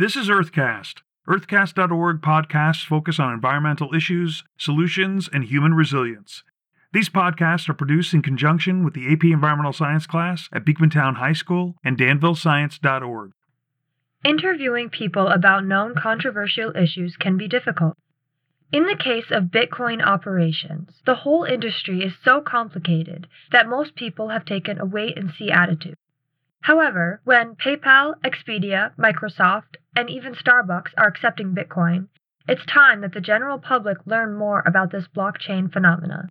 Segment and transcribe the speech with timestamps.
[0.00, 1.02] This is Earthcast.
[1.28, 6.42] Earthcast.org podcasts focus on environmental issues, solutions, and human resilience.
[6.94, 11.34] These podcasts are produced in conjunction with the AP Environmental Science class at Beekmantown High
[11.34, 13.32] School and DanvilleScience.org.
[14.24, 17.98] Interviewing people about known controversial issues can be difficult.
[18.72, 24.30] In the case of Bitcoin operations, the whole industry is so complicated that most people
[24.30, 25.96] have taken a wait and see attitude.
[26.62, 32.08] However, when PayPal, Expedia, Microsoft, and even Starbucks are accepting Bitcoin,
[32.46, 36.28] it's time that the general public learn more about this blockchain phenomena.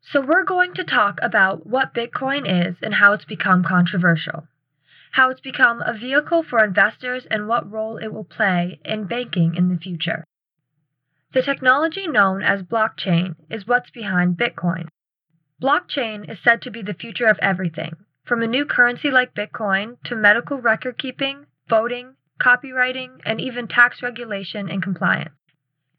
[0.00, 4.48] So, we're going to talk about what Bitcoin is and how it's become controversial,
[5.12, 9.54] how it's become a vehicle for investors, and what role it will play in banking
[9.54, 10.24] in the future.
[11.34, 14.88] The technology known as blockchain is what's behind Bitcoin.
[15.62, 19.96] Blockchain is said to be the future of everything, from a new currency like Bitcoin
[20.04, 25.34] to medical record keeping, voting, copyrighting, and even tax regulation and compliance.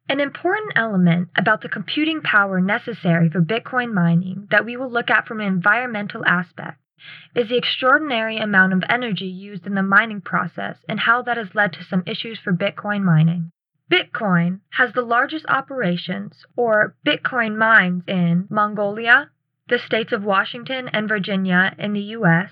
[0.10, 5.10] An important element about the computing power necessary for Bitcoin mining that we will look
[5.10, 6.80] at from an environmental aspect
[7.36, 11.56] is the extraordinary amount of energy used in the mining process and how that has
[11.56, 13.52] led to some issues for Bitcoin mining.
[13.92, 19.30] Bitcoin has the largest operations or Bitcoin mines in Mongolia,
[19.68, 22.52] the states of Washington and Virginia in the U.S.,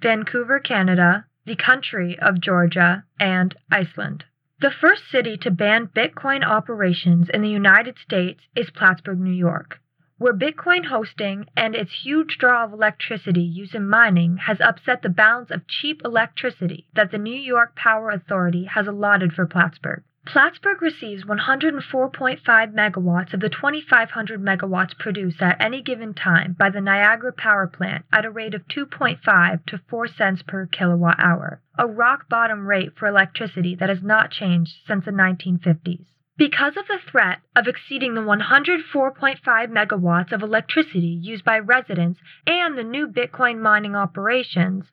[0.00, 4.24] Vancouver, Canada, the country of Georgia, and Iceland.
[4.60, 9.80] The first city to ban Bitcoin operations in the United States is Plattsburgh, New York,
[10.18, 15.08] where Bitcoin hosting and its huge draw of electricity used in mining has upset the
[15.08, 20.02] bounds of cheap electricity that the New York Power Authority has allotted for Plattsburgh.
[20.26, 22.40] Plattsburgh receives 104.5
[22.74, 28.04] megawatts of the 2,500 megawatts produced at any given time by the Niagara Power Plant
[28.12, 32.96] at a rate of 2.5 to 4 cents per kilowatt hour, a rock bottom rate
[32.96, 36.04] for electricity that has not changed since the 1950s.
[36.36, 42.76] Because of the threat of exceeding the 104.5 megawatts of electricity used by residents and
[42.76, 44.84] the new Bitcoin mining operations,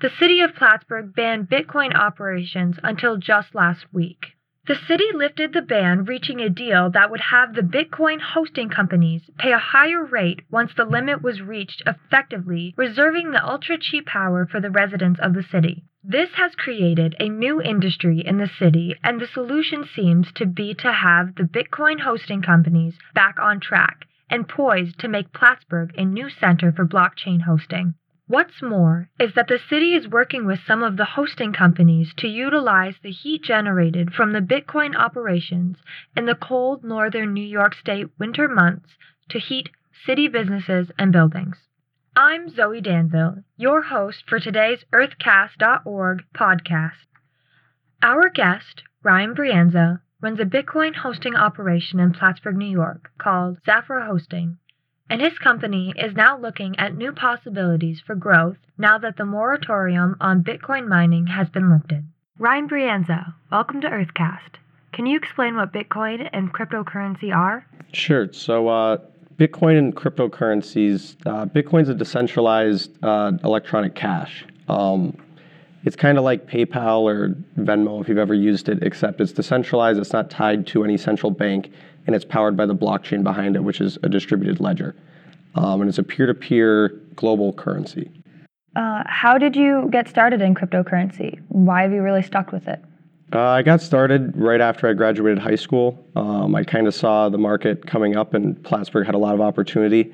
[0.00, 4.33] the city of Plattsburgh banned Bitcoin operations until just last week.
[4.66, 9.28] The city lifted the ban, reaching a deal that would have the Bitcoin hosting companies
[9.36, 14.46] pay a higher rate once the limit was reached, effectively reserving the ultra cheap power
[14.46, 15.84] for the residents of the city.
[16.02, 20.72] This has created a new industry in the city, and the solution seems to be
[20.74, 26.06] to have the Bitcoin hosting companies back on track and poised to make Plattsburgh a
[26.06, 27.96] new center for blockchain hosting.
[28.26, 32.26] What's more is that the city is working with some of the hosting companies to
[32.26, 35.76] utilize the heat generated from the Bitcoin operations
[36.16, 38.96] in the cold northern New York State winter months
[39.28, 39.68] to heat
[40.06, 41.68] city businesses and buildings.
[42.16, 47.04] I'm Zoe Danville, your host for today's Earthcast.org podcast.
[48.00, 54.06] Our guest, Ryan Brienza, runs a Bitcoin hosting operation in Plattsburgh, New York called Zafra
[54.06, 54.56] Hosting
[55.10, 60.16] and his company is now looking at new possibilities for growth now that the moratorium
[60.20, 62.04] on Bitcoin mining has been lifted.
[62.38, 64.56] Ryan Brienza, welcome to Earthcast.
[64.92, 67.66] Can you explain what Bitcoin and cryptocurrency are?
[67.92, 68.32] Sure.
[68.32, 68.98] So, uh,
[69.36, 74.44] Bitcoin and cryptocurrencies, uh, Bitcoin's a decentralized uh, electronic cash.
[74.68, 75.16] Um,
[75.84, 80.00] it's kind of like PayPal or Venmo if you've ever used it, except it's decentralized,
[80.00, 81.70] it's not tied to any central bank,
[82.06, 84.96] and it's powered by the blockchain behind it, which is a distributed ledger.
[85.54, 88.10] Um, and it's a peer to peer global currency.
[88.74, 91.40] Uh, how did you get started in cryptocurrency?
[91.48, 92.82] Why have you really stuck with it?
[93.32, 96.04] Uh, I got started right after I graduated high school.
[96.16, 99.40] Um, I kind of saw the market coming up, and Plattsburgh had a lot of
[99.40, 100.12] opportunity,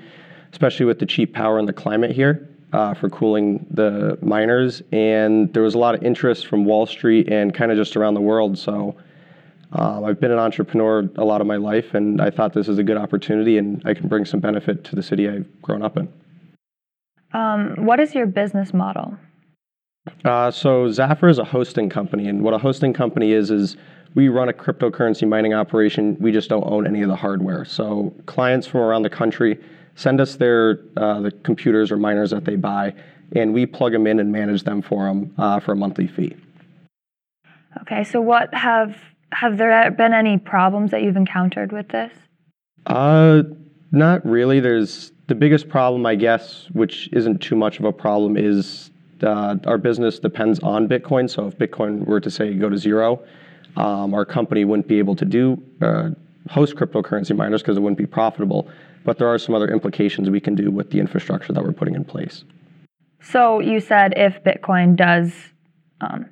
[0.52, 4.82] especially with the cheap power and the climate here uh, for cooling the miners.
[4.92, 8.14] And there was a lot of interest from Wall Street and kind of just around
[8.14, 8.58] the world.
[8.58, 8.96] So
[9.72, 12.78] um, I've been an entrepreneur a lot of my life, and I thought this is
[12.78, 15.96] a good opportunity, and I can bring some benefit to the city I've grown up
[15.96, 16.12] in.
[17.32, 19.16] Um, what is your business model?
[20.24, 23.76] Uh, so Zafra is a hosting company, and what a hosting company is is
[24.16, 26.16] we run a cryptocurrency mining operation.
[26.18, 27.64] We just don't own any of the hardware.
[27.64, 29.60] So clients from around the country
[29.94, 32.94] send us their uh, the computers or miners that they buy,
[33.34, 36.36] and we plug them in and manage them for them uh, for a monthly fee.
[37.82, 38.96] Okay, so what have
[39.32, 42.12] have there been any problems that you've encountered with this?
[42.86, 43.42] Uh,
[43.92, 44.60] not really.
[44.60, 48.90] There's the biggest problem, I guess, which isn't too much of a problem, is
[49.22, 51.30] uh, our business depends on Bitcoin.
[51.30, 53.22] So if Bitcoin were to say go to zero,
[53.76, 56.10] um, our company wouldn't be able to do uh,
[56.48, 58.68] host cryptocurrency miners because it wouldn't be profitable.
[59.04, 61.94] But there are some other implications we can do with the infrastructure that we're putting
[61.94, 62.44] in place.
[63.22, 65.32] So you said if Bitcoin does
[66.00, 66.26] um,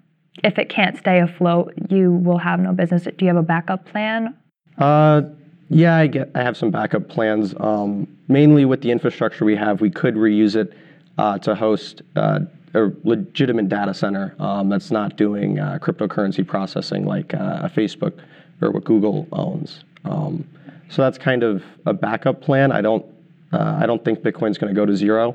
[0.45, 3.05] if it can't stay afloat, you will have no business.
[3.05, 4.37] Do you have a backup plan?
[4.79, 5.23] Uh,
[5.69, 6.31] yeah, I get.
[6.35, 7.55] I have some backup plans.
[7.59, 10.73] Um, mainly with the infrastructure we have, we could reuse it
[11.19, 12.41] uh, to host uh,
[12.75, 18.19] a legitimate data center um, that's not doing uh, cryptocurrency processing like uh, a Facebook
[18.63, 19.85] or what Google owns.
[20.09, 20.49] Um,
[20.89, 22.73] so that's kind of a backup plan.
[22.73, 23.05] I don't.
[23.53, 25.35] Uh, I don't think Bitcoin's going to go to zero.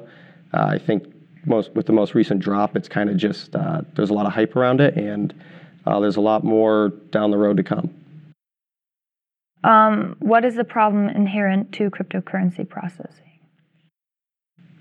[0.53, 1.11] Uh, I think
[1.45, 3.53] most with the most recent drop, it's kind of just
[3.95, 5.33] there's a lot of hype around it, and
[5.85, 7.93] there's a lot more down the road to come.
[9.63, 13.39] Um, what is the problem inherent to cryptocurrency processing?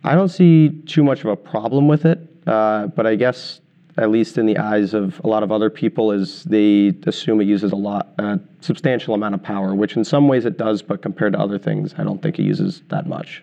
[0.05, 3.61] I don't see too much of a problem with it, uh, but I guess
[3.99, 7.47] at least in the eyes of a lot of other people is they assume it
[7.47, 11.03] uses a lot, a substantial amount of power, which in some ways it does, but
[11.03, 13.43] compared to other things, I don't think it uses that much.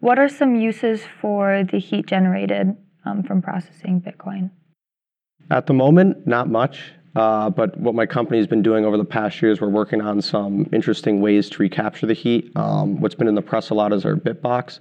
[0.00, 4.50] What are some uses for the heat generated um, from processing Bitcoin?
[5.50, 6.92] At the moment, not much.
[7.16, 10.68] Uh, but what my company's been doing over the past years, we're working on some
[10.72, 12.52] interesting ways to recapture the heat.
[12.54, 14.78] Um, what's been in the press a lot is our BitBox,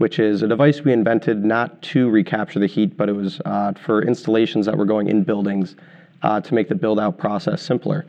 [0.00, 3.70] which is a device we invented not to recapture the heat, but it was uh,
[3.84, 5.76] for installations that were going in buildings
[6.22, 8.06] uh, to make the build out process simpler.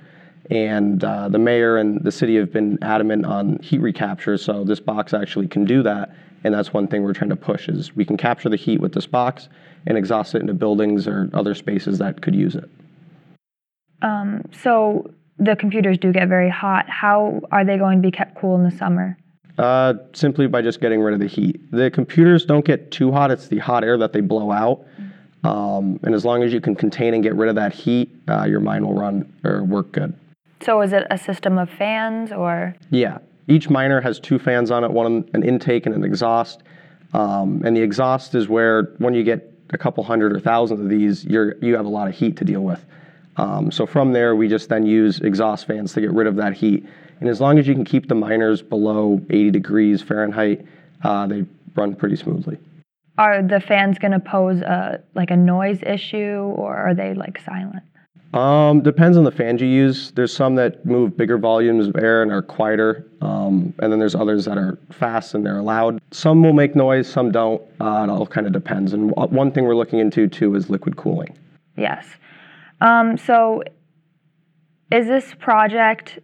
[0.49, 4.79] And uh, the mayor and the city have been adamant on heat recapture, so this
[4.79, 6.15] box actually can do that.
[6.45, 8.93] And that's one thing we're trying to push is we can capture the heat with
[8.93, 9.49] this box
[9.85, 12.69] and exhaust it into buildings or other spaces that could use it.
[14.01, 16.89] Um, so the computers do get very hot.
[16.89, 19.17] How are they going to be kept cool in the summer?
[19.57, 21.59] Uh, simply by just getting rid of the heat.
[21.71, 23.31] The computers don't get too hot.
[23.31, 24.85] It's the hot air that they blow out.
[25.43, 28.45] Um, and as long as you can contain and get rid of that heat, uh,
[28.45, 30.13] your mine will run or work good.
[30.61, 32.75] So is it a system of fans or?
[32.91, 33.17] Yeah.
[33.47, 36.61] Each miner has two fans on it, one an intake and an exhaust.
[37.13, 40.89] Um, and the exhaust is where when you get a couple hundred or thousand of
[40.89, 42.83] these, you're you have a lot of heat to deal with.
[43.37, 46.53] Um, so from there, we just then use exhaust fans to get rid of that
[46.53, 46.85] heat.
[47.21, 50.65] And as long as you can keep the miners below 80 degrees Fahrenheit,
[51.03, 51.45] uh, they
[51.75, 52.57] run pretty smoothly.
[53.17, 57.39] Are the fans going to pose a like a noise issue, or are they like
[57.39, 57.83] silent?
[58.33, 60.11] Um, depends on the fans you use.
[60.11, 64.15] There's some that move bigger volumes of air and are quieter, um, and then there's
[64.15, 66.01] others that are fast and they're loud.
[66.11, 67.61] Some will make noise, some don't.
[67.79, 68.93] Uh, it all kind of depends.
[68.93, 71.37] And one thing we're looking into too is liquid cooling.
[71.77, 72.05] Yes.
[72.79, 73.61] Um, so,
[74.91, 76.19] is this project?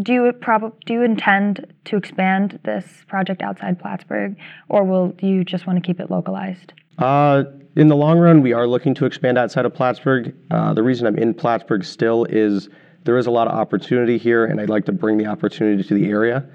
[0.00, 4.36] Do you prob- do you intend to expand this project outside Plattsburgh,
[4.68, 6.72] or will you just want to keep it localized?
[6.98, 7.44] Uh,
[7.76, 10.34] in the long run, we are looking to expand outside of Plattsburgh.
[10.50, 12.68] Uh, the reason I'm in Plattsburgh still is
[13.04, 15.94] there is a lot of opportunity here, and I'd like to bring the opportunity to
[15.94, 16.46] the area.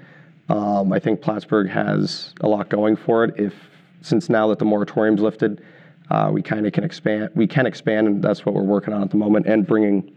[0.48, 3.34] Um, I think Plattsburgh has a lot going for it.
[3.36, 3.54] If
[4.00, 5.62] since now that the moratorium's lifted,
[6.10, 7.30] uh, we kind of can expand.
[7.34, 10.15] We can expand, and that's what we're working on at the moment, and bringing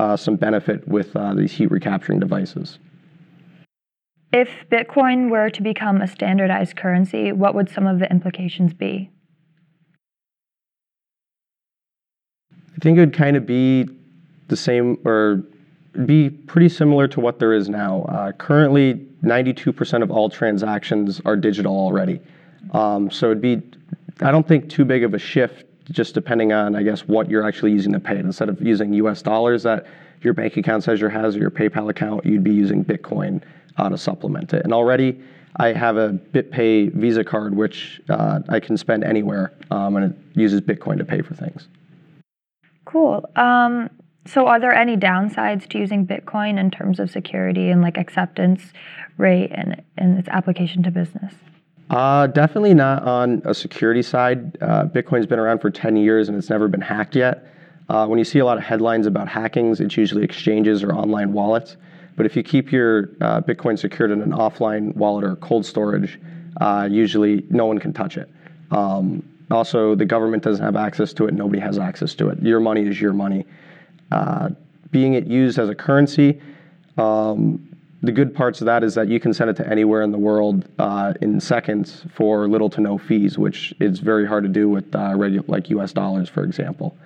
[0.00, 2.78] uh, some benefit with uh, these heat recapturing devices.
[4.32, 9.10] If Bitcoin were to become a standardized currency, what would some of the implications be?
[12.50, 13.90] I think it would kind of be
[14.48, 15.42] the same or
[16.06, 18.02] be pretty similar to what there is now.
[18.04, 22.20] Uh, currently, 92% of all transactions are digital already.
[22.72, 23.60] Um, so it'd be
[24.22, 27.46] I don't think too big of a shift, just depending on, I guess, what you're
[27.46, 28.18] actually using to pay.
[28.18, 29.86] Instead of using US dollars that
[30.22, 33.42] your bank account says your has or your PayPal account, you'd be using Bitcoin
[33.76, 34.64] uh, to supplement it.
[34.64, 35.20] And already,
[35.56, 40.38] I have a BitPay Visa card, which uh, I can spend anywhere, um, and it
[40.38, 41.68] uses Bitcoin to pay for things.
[42.84, 43.28] Cool.
[43.36, 43.90] Um,
[44.26, 48.72] so, are there any downsides to using Bitcoin in terms of security and like acceptance
[49.16, 51.34] rate and, and its application to business?
[51.90, 54.56] Uh, definitely not on a security side.
[54.62, 57.48] Uh, Bitcoin's been around for 10 years and it's never been hacked yet.
[57.88, 61.32] Uh, when you see a lot of headlines about hackings, it's usually exchanges or online
[61.32, 61.76] wallets.
[62.14, 66.20] But if you keep your uh, Bitcoin secured in an offline wallet or cold storage,
[66.60, 68.30] uh, usually no one can touch it.
[68.70, 71.34] Um, also, the government doesn't have access to it.
[71.34, 72.40] Nobody has access to it.
[72.40, 73.44] Your money is your money.
[74.12, 74.50] Uh,
[74.92, 76.40] being it used as a currency,
[76.98, 77.69] um,
[78.02, 80.18] the good parts of that is that you can send it to anywhere in the
[80.18, 84.68] world uh, in seconds for little to no fees, which is very hard to do
[84.68, 85.92] with uh, regu- like U.S.
[85.92, 86.96] dollars, for example.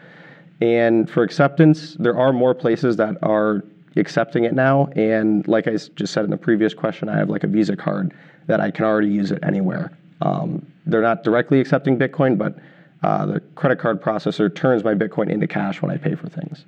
[0.60, 3.64] And for acceptance, there are more places that are
[3.96, 4.86] accepting it now.
[4.94, 8.14] And like I just said in the previous question, I have like a Visa card
[8.46, 9.90] that I can already use it anywhere.
[10.22, 12.56] Um, they're not directly accepting Bitcoin, but
[13.02, 16.64] uh, the credit card processor turns my Bitcoin into cash when I pay for things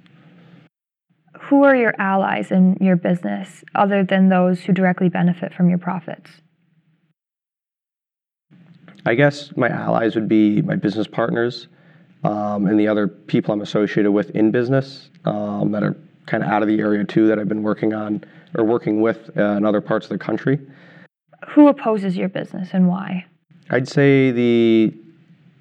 [1.46, 5.78] who are your allies in your business other than those who directly benefit from your
[5.78, 6.30] profits?
[9.04, 11.68] I guess my allies would be my business partners.
[12.24, 16.48] um, and the other people I'm associated with in business um, that are kind of
[16.48, 18.24] out of the area too that I've been working on
[18.56, 20.58] or working with uh, in other parts of the country.
[21.50, 23.26] Who opposes your business and why?
[23.70, 24.92] I'd say the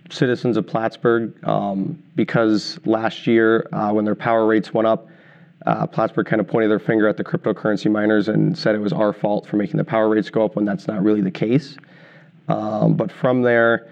[0.09, 5.07] citizens of Plattsburgh um, because last year uh, when their power rates went up,
[5.65, 8.93] uh, Plattsburgh kind of pointed their finger at the cryptocurrency miners and said it was
[8.93, 11.77] our fault for making the power rates go up when that's not really the case.
[12.47, 13.91] Um, but from there,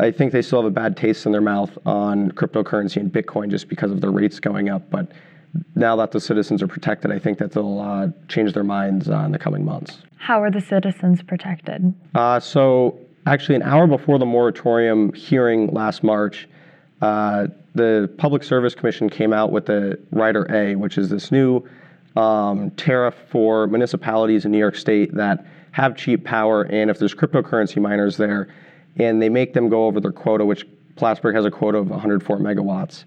[0.00, 3.50] I think they still have a bad taste in their mouth on cryptocurrency and Bitcoin
[3.50, 4.90] just because of the rates going up.
[4.90, 5.12] But
[5.74, 9.18] now that the citizens are protected, I think that they'll uh, change their minds uh,
[9.18, 9.98] in the coming months.
[10.16, 11.94] How are the citizens protected?
[12.14, 16.48] Uh, so, actually, an hour before the moratorium hearing last March,
[17.02, 21.62] uh, the Public Service Commission came out with the Rider A, which is this new
[22.16, 27.14] um, tariff for municipalities in New York State that have cheap power, and if there's
[27.14, 28.48] cryptocurrency miners there,
[28.96, 30.66] and they make them go over their quota, which
[30.96, 33.04] Plattsburgh has a quota of 104 megawatts.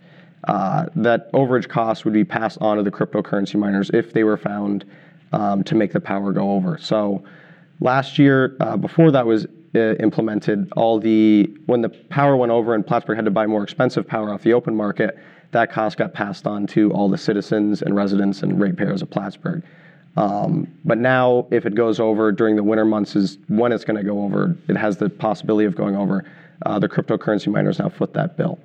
[0.48, 4.38] Uh, that overage cost would be passed on to the cryptocurrency miners if they were
[4.38, 4.86] found
[5.32, 6.78] um, to make the power go over.
[6.78, 7.24] So
[7.80, 12.86] last year, uh, before that was implemented, all the when the power went over and
[12.86, 15.18] Plattsburgh had to buy more expensive power off the open market,
[15.52, 19.64] that cost got passed on to all the citizens and residents and ratepayers of Plattsburgh.
[20.18, 23.98] Um, but now, if it goes over during the winter months, is when it's going
[23.98, 24.56] to go over.
[24.68, 26.26] It has the possibility of going over.
[26.66, 28.60] Uh, the cryptocurrency miners now foot that bill.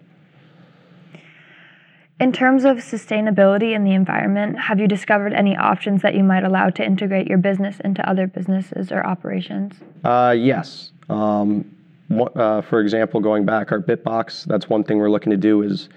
[2.21, 6.45] In terms of sustainability and the environment, have you discovered any options that you might
[6.45, 9.75] allow to integrate your business into other businesses or operations?
[10.05, 10.93] Uh, yes.
[11.11, 11.77] Um,
[12.11, 15.89] uh, for example, going back, our BitBox, that's one thing we're looking to do is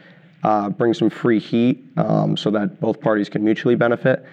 [0.44, 4.26] uh, bring some free heat um, so that both parties can mutually benefit.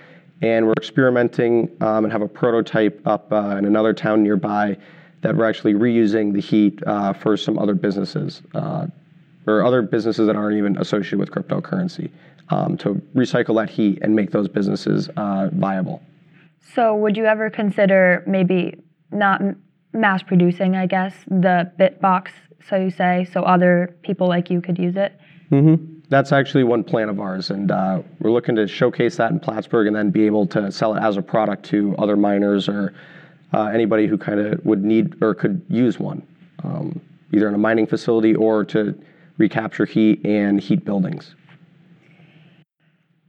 [0.42, 4.76] And we're experimenting um, and have a prototype up uh, in another town nearby
[5.20, 8.86] that we're actually reusing the heat uh, for some other businesses uh,
[9.46, 12.10] or other businesses that aren't even associated with cryptocurrency
[12.48, 16.02] um, to recycle that heat and make those businesses uh, viable.
[16.74, 19.42] So, would you ever consider maybe not
[19.92, 22.28] mass producing, I guess, the Bitbox,
[22.68, 25.18] so you say, so other people like you could use it?
[25.50, 26.00] Mm-hmm.
[26.08, 29.86] That's actually one plan of ours, and uh, we're looking to showcase that in Plattsburgh
[29.86, 32.94] and then be able to sell it as a product to other miners or
[33.52, 36.26] uh, anybody who kind of would need or could use one,
[36.64, 37.00] um,
[37.32, 39.00] either in a mining facility or to
[39.38, 41.34] recapture heat and heat buildings.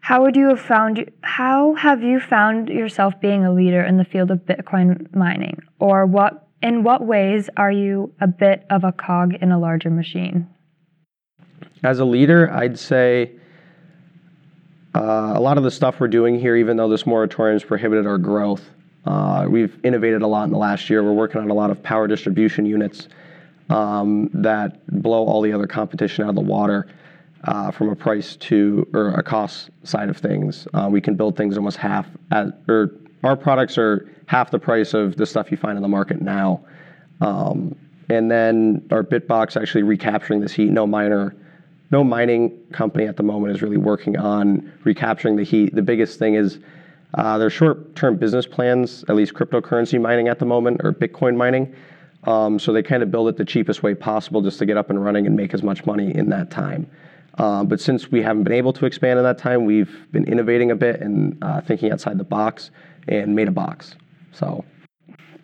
[0.02, 4.06] How would you have found how have you found yourself being a leader in the
[4.06, 8.92] field of Bitcoin mining or what in what ways are you a bit of a
[8.92, 10.48] cog in a larger machine?
[11.84, 13.32] As a leader, I'd say
[14.94, 18.06] uh, a lot of the stuff we're doing here, even though this moratorium has prohibited
[18.06, 18.64] our growth,
[19.06, 21.04] uh, we've innovated a lot in the last year.
[21.04, 23.08] We're working on a lot of power distribution units
[23.70, 26.88] um, that blow all the other competition out of the water
[27.46, 30.68] uh, from a price to or a cost side of things.
[30.74, 32.92] Uh, we can build things almost half at or
[33.24, 36.64] our products are half the price of the stuff you find in the market now.
[37.20, 37.76] Um,
[38.10, 40.70] and then our Bitbox actually recapturing this heat.
[40.70, 41.36] No miner,
[41.92, 45.76] no mining company at the moment is really working on recapturing the heat.
[45.76, 46.60] The biggest thing is
[47.14, 51.76] uh, their short-term business plans, at least cryptocurrency mining at the moment or Bitcoin mining.
[52.24, 54.90] Um, so they kind of build it the cheapest way possible just to get up
[54.90, 56.90] and running and make as much money in that time.
[57.38, 60.72] Uh, but since we haven't been able to expand in that time, we've been innovating
[60.72, 62.72] a bit and uh, thinking outside the box
[63.08, 63.96] and made a box.
[64.32, 64.66] So.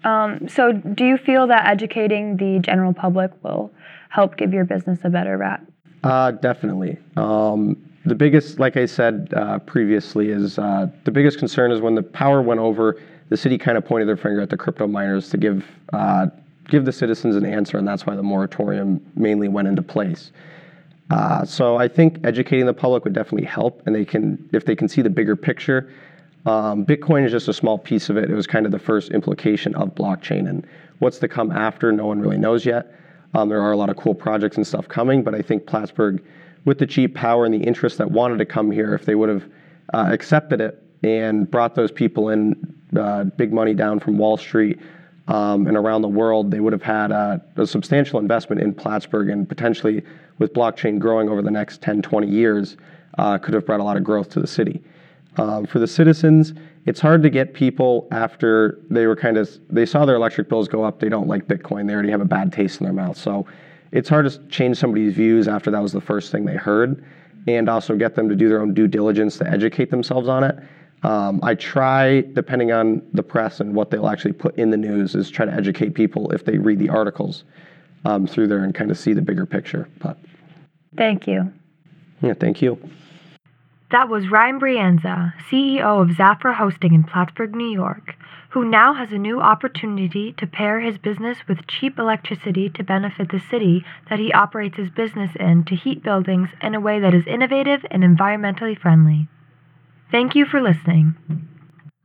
[0.03, 3.71] Um, so, do you feel that educating the general public will
[4.09, 5.65] help give your business a better rap?
[6.03, 6.97] Uh, definitely.
[7.15, 11.95] Um, the biggest, like I said uh, previously, is uh, the biggest concern is when
[11.95, 15.29] the power went over, the city kind of pointed their finger at the crypto miners
[15.29, 16.27] to give uh,
[16.69, 20.31] give the citizens an answer, and that's why the moratorium mainly went into place.
[21.09, 24.75] Uh, so I think educating the public would definitely help, and they can if they
[24.75, 25.91] can see the bigger picture.
[26.45, 28.29] Um, Bitcoin is just a small piece of it.
[28.29, 30.65] It was kind of the first implication of blockchain, and
[30.99, 32.93] what's to come after, no one really knows yet.
[33.33, 36.23] Um, there are a lot of cool projects and stuff coming, but I think Plattsburgh,
[36.65, 39.29] with the cheap power and the interest that wanted to come here, if they would
[39.29, 39.43] have
[39.93, 42.55] uh, accepted it and brought those people in,
[42.97, 44.79] uh, big money down from Wall Street
[45.27, 49.29] um, and around the world, they would have had a, a, substantial investment in Plattsburgh
[49.29, 50.01] and potentially
[50.39, 52.77] with blockchain growing over the next 10, 20 years,
[53.17, 54.81] uh, could have brought a lot of growth to the city.
[55.37, 56.53] Um, for the citizens,
[56.85, 60.67] it's hard to get people after they were kind of they saw their electric bills
[60.67, 60.99] go up.
[60.99, 61.87] They don't like Bitcoin.
[61.87, 63.17] They already have a bad taste in their mouth.
[63.17, 63.45] So
[63.91, 67.03] it's hard to change somebody's views after that was the first thing they heard,
[67.47, 70.57] and also get them to do their own due diligence to educate themselves on it.
[71.03, 75.13] Um, I try, depending on the press and what they'll actually put in the news,
[75.13, 77.43] is try to educate people if they read the articles
[78.05, 79.87] um, through there and kind of see the bigger picture.
[79.99, 80.17] But
[80.95, 81.51] Thank you.
[82.21, 82.79] Yeah, thank you.
[83.89, 88.15] That was Ryan Brienza, CEO of Zafra Hosting in Plattsburgh, New York,
[88.49, 93.31] who now has a new opportunity to pair his business with cheap electricity to benefit
[93.31, 97.13] the city that he operates his business in to heat buildings in a way that
[97.13, 99.29] is innovative and environmentally friendly.
[100.11, 101.15] Thank you for listening.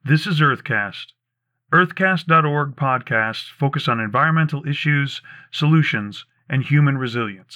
[0.04, 1.06] This is Earthcast.
[1.72, 5.20] Earthcast.org podcasts focus on environmental issues,
[5.50, 7.50] solutions, and human resilience.